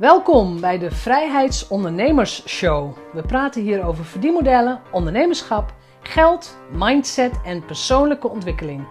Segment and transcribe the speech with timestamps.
[0.00, 2.96] Welkom bij de Vrijheidsondernemers Show.
[3.12, 8.86] We praten hier over verdienmodellen, ondernemerschap, geld, mindset en persoonlijke ontwikkeling.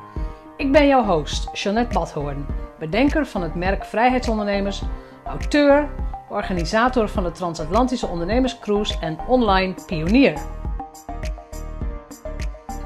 [0.57, 2.45] Ik ben jouw host, Jeanette Badhoorn,
[2.79, 4.81] bedenker van het merk Vrijheidsondernemers,
[5.25, 5.89] auteur,
[6.29, 10.41] organisator van de Transatlantische Ondernemerscruise en online pionier.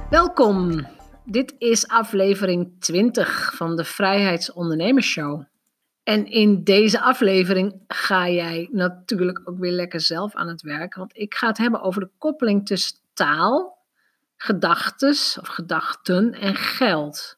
[0.09, 0.87] Welkom.
[1.25, 5.52] Dit is aflevering 20 van de Vrijheidsondernemers Show.
[6.03, 10.95] En in deze aflevering ga jij natuurlijk ook weer lekker zelf aan het werk.
[10.95, 13.77] Want ik ga het hebben over de koppeling tussen taal,
[14.35, 17.37] gedachtes of gedachten en geld.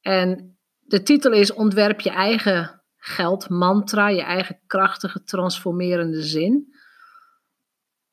[0.00, 6.74] En de titel is Ontwerp je eigen geldmantra, je eigen krachtige, transformerende zin.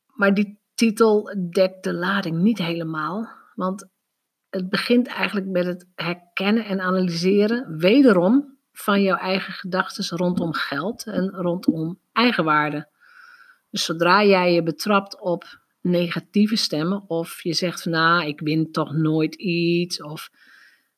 [0.05, 3.29] Maar die titel dekt de lading niet helemaal.
[3.55, 3.87] Want
[4.49, 11.05] het begint eigenlijk met het herkennen en analyseren, wederom van jouw eigen gedachten rondom geld
[11.05, 12.87] en rondom eigenwaarde.
[13.69, 18.71] Dus zodra jij je betrapt op negatieve stemmen, of je zegt van nou, ik win
[18.71, 20.29] toch nooit iets, of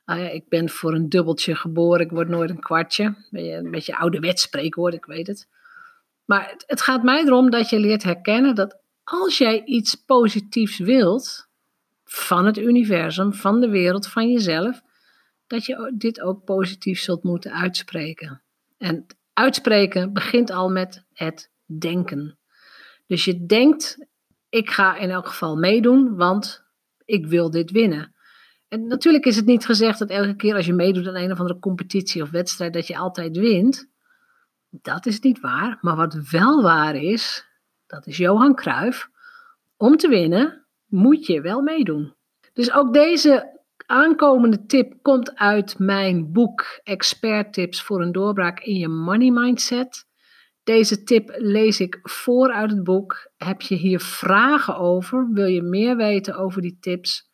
[0.05, 3.15] ah ik ben voor een dubbeltje geboren, ik word nooit een kwartje.
[3.31, 5.47] Een beetje ouderwets spreekwoord, ik weet het.
[6.25, 10.77] Maar het, het gaat mij erom dat je leert herkennen dat als jij iets positiefs
[10.77, 11.47] wilt
[12.03, 14.81] van het universum, van de wereld, van jezelf,
[15.47, 18.41] dat je dit ook positief zult moeten uitspreken.
[18.77, 22.39] En uitspreken begint al met het denken.
[23.05, 24.07] Dus je denkt,
[24.49, 26.63] ik ga in elk geval meedoen, want
[27.05, 28.15] ik wil dit winnen.
[28.67, 31.39] En natuurlijk is het niet gezegd dat elke keer als je meedoet aan een of
[31.39, 33.89] andere competitie of wedstrijd, dat je altijd wint.
[34.69, 35.77] Dat is niet waar.
[35.81, 37.45] Maar wat wel waar is,
[37.85, 39.09] dat is Johan Cruijff.
[39.77, 42.15] Om te winnen moet je wel meedoen.
[42.53, 43.56] Dus ook deze
[43.87, 50.05] aankomende tip komt uit mijn boek Expert Tips voor een doorbraak in je money mindset.
[50.63, 53.31] Deze tip lees ik voor uit het boek.
[53.37, 55.29] Heb je hier vragen over?
[55.31, 57.29] Wil je meer weten over die tips?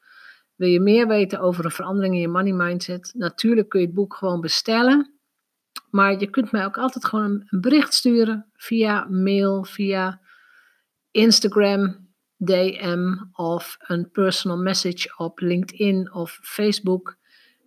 [0.56, 3.12] Wil je meer weten over een verandering in je money mindset?
[3.14, 5.14] Natuurlijk kun je het boek gewoon bestellen.
[5.90, 10.22] Maar je kunt mij ook altijd gewoon een bericht sturen via mail, via
[11.12, 12.13] Instagram,
[12.46, 17.18] DM of een personal message op LinkedIn of Facebook.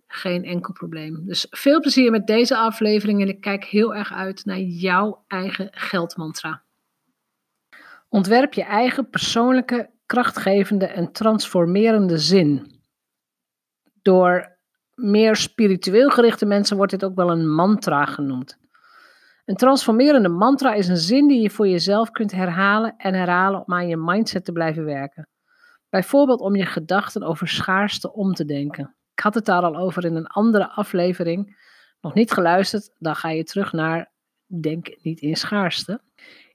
[0.07, 1.25] Geen enkel probleem.
[1.25, 5.67] Dus veel plezier met deze aflevering en ik kijk heel erg uit naar jouw eigen
[5.71, 6.61] geldmantra.
[8.09, 12.81] Ontwerp je eigen persoonlijke, krachtgevende en transformerende zin.
[14.01, 14.57] Door
[14.95, 18.57] meer spiritueel gerichte mensen wordt dit ook wel een mantra genoemd.
[19.47, 23.73] Een transformerende mantra is een zin die je voor jezelf kunt herhalen en herhalen om
[23.73, 25.27] aan je mindset te blijven werken.
[25.89, 28.95] Bijvoorbeeld om je gedachten over schaarste om te denken.
[29.13, 31.57] Ik had het daar al over in een andere aflevering.
[32.01, 34.11] Nog niet geluisterd, dan ga je terug naar
[34.61, 36.01] Denk niet in schaarste.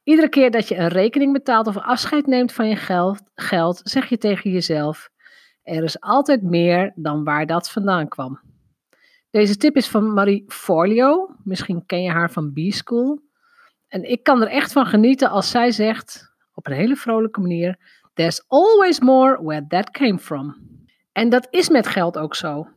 [0.03, 4.09] Iedere keer dat je een rekening betaalt of afscheid neemt van je geld, geld zeg
[4.09, 5.09] je tegen jezelf:
[5.63, 8.52] Er is altijd meer dan waar dat vandaan kwam.
[9.33, 11.37] Deze tip is van Marie Forleo.
[11.45, 13.21] Misschien ken je haar van B-School.
[13.89, 17.79] En ik kan er echt van genieten als zij zegt, op een hele vrolijke manier:
[18.15, 20.57] There's always more where that came from.
[21.13, 22.69] En dat is met geld ook zo.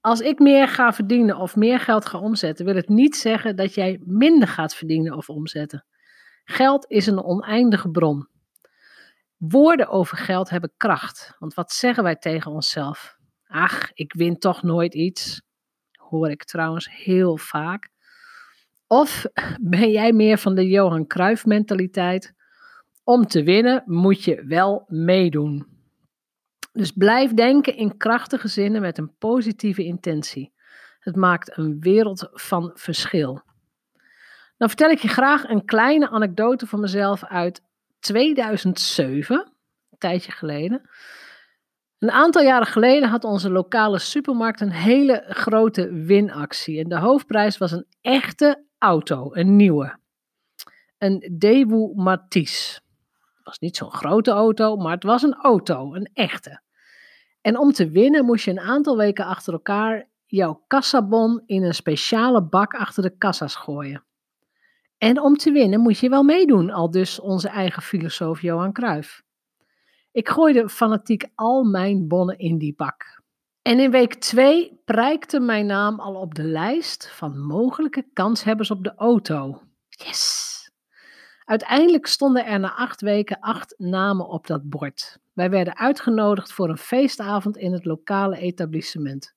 [0.00, 3.74] Als ik meer ga verdienen of meer geld ga omzetten, wil het niet zeggen dat
[3.74, 5.84] jij minder gaat verdienen of omzetten.
[6.44, 8.28] Geld is een oneindige bron.
[9.36, 11.36] Woorden over geld hebben kracht.
[11.38, 13.16] Want wat zeggen wij tegen onszelf?
[13.46, 15.42] Ach, ik win toch nooit iets
[16.14, 17.88] hoor ik trouwens heel vaak.
[18.86, 19.26] Of
[19.60, 22.32] ben jij meer van de Johan Cruijff mentaliteit?
[23.04, 25.66] Om te winnen moet je wel meedoen.
[26.72, 30.52] Dus blijf denken in krachtige zinnen met een positieve intentie.
[30.98, 33.42] Het maakt een wereld van verschil.
[34.56, 37.62] Dan vertel ik je graag een kleine anekdote van mezelf uit
[38.00, 39.52] 2007,
[39.90, 40.90] een tijdje geleden.
[42.04, 46.78] Een aantal jaren geleden had onze lokale supermarkt een hele grote winactie.
[46.82, 49.98] En de hoofdprijs was een echte auto, een nieuwe.
[50.98, 52.80] Een Daewoo Matisse.
[53.34, 56.60] Het was niet zo'n grote auto, maar het was een auto, een echte.
[57.40, 61.74] En om te winnen moest je een aantal weken achter elkaar jouw kassabon in een
[61.74, 64.04] speciale bak achter de kassa's gooien.
[64.98, 69.23] En om te winnen moet je wel meedoen, al dus onze eigen filosoof Johan Cruijff.
[70.14, 73.22] Ik gooide fanatiek al mijn bonnen in die bak.
[73.62, 78.84] En in week 2 prijkte mijn naam al op de lijst van mogelijke kanshebbers op
[78.84, 79.62] de auto.
[79.88, 80.52] Yes!
[81.44, 85.18] Uiteindelijk stonden er na acht weken acht namen op dat bord.
[85.32, 89.34] Wij werden uitgenodigd voor een feestavond in het lokale etablissement.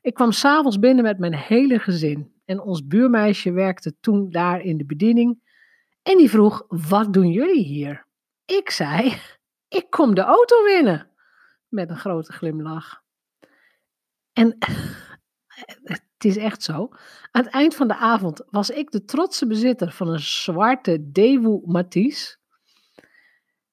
[0.00, 4.76] Ik kwam s'avonds binnen met mijn hele gezin en ons buurmeisje werkte toen daar in
[4.76, 5.38] de bediening
[6.02, 8.06] En die vroeg: Wat doen jullie hier?
[8.44, 9.16] Ik zei:
[9.70, 11.10] Ik kom de auto winnen.
[11.68, 13.02] Met een grote glimlach.
[14.32, 14.56] En
[15.84, 16.88] het is echt zo.
[17.30, 21.62] Aan het eind van de avond was ik de trotse bezitter van een zwarte Daewoo
[21.64, 22.36] Matisse.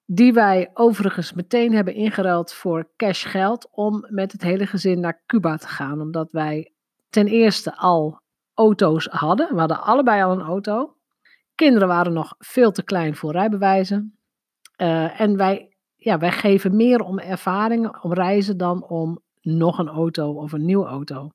[0.05, 5.23] Die wij overigens meteen hebben ingeruild voor cash geld om met het hele gezin naar
[5.25, 6.01] Cuba te gaan.
[6.01, 6.73] Omdat wij
[7.09, 8.21] ten eerste al
[8.53, 9.53] auto's hadden.
[9.53, 10.97] We hadden allebei al een auto.
[11.55, 14.17] Kinderen waren nog veel te klein voor rijbewijzen.
[14.77, 15.76] Uh, en wij,
[16.07, 20.65] ja, wij geven meer om ervaringen, om reizen, dan om nog een auto of een
[20.65, 21.31] nieuwe auto.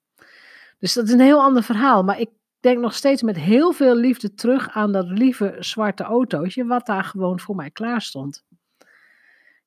[0.78, 2.02] Dus dat is een heel ander verhaal.
[2.02, 2.30] Maar ik
[2.60, 7.04] denk nog steeds met heel veel liefde terug aan dat lieve zwarte autootje, wat daar
[7.04, 8.44] gewoon voor mij klaar stond.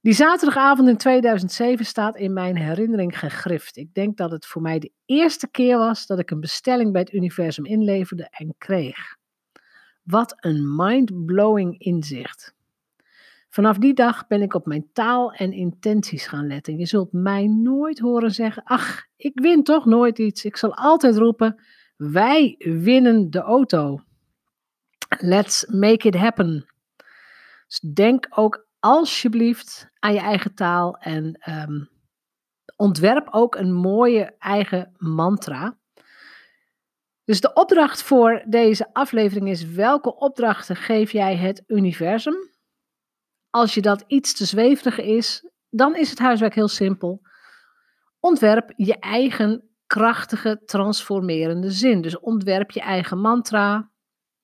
[0.02, 3.78] Die zaterdagavond in 2007 staat in mijn herinnering gegrift.
[3.78, 7.02] Ik denk dat het voor mij de eerste keer was dat ik een bestelling bij
[7.02, 9.16] het universum inleverde en kreeg.
[10.04, 12.55] Wat een mind-blowing inzicht.
[13.56, 16.78] Vanaf die dag ben ik op mijn taal en intenties gaan letten.
[16.78, 20.46] Je zult mij nooit horen zeggen: Ach, ik win toch nooit iets.
[20.46, 21.62] Ik zal altijd roepen:
[21.96, 24.00] Wij winnen de auto.
[25.20, 26.66] Let's make it happen.
[27.68, 31.90] Dus denk ook alsjeblieft aan je eigen taal en um,
[32.76, 35.78] ontwerp ook een mooie eigen mantra.
[37.24, 42.54] Dus de opdracht voor deze aflevering is: welke opdrachten geef jij het universum?
[43.56, 47.22] Als je dat iets te zweverig is, dan is het huiswerk heel simpel.
[48.20, 52.02] Ontwerp je eigen krachtige, transformerende zin.
[52.02, 53.90] Dus ontwerp je eigen mantra.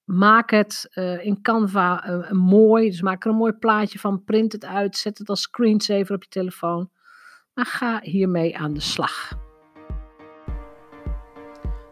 [0.03, 2.89] Maak het uh, in Canva uh, mooi.
[2.89, 4.23] Dus maak er een mooi plaatje van.
[4.23, 4.97] Print het uit.
[4.97, 6.89] Zet het als screensaver op je telefoon.
[7.53, 9.31] Maar ga hiermee aan de slag.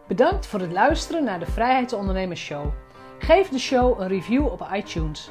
[0.08, 2.72] Bedankt voor het luisteren naar de Vrijheidsondernemers Show.
[3.18, 5.30] Geef de show een review op iTunes.